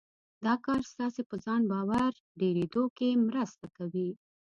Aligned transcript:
دا 0.45 0.53
کار 0.65 0.81
ستاسې 0.93 1.21
په 1.29 1.35
ځان 1.45 1.61
باور 1.71 2.11
ډېرېدو 2.41 2.83
کې 2.97 3.09
مرسته 3.27 3.65
کوي. 3.77 4.09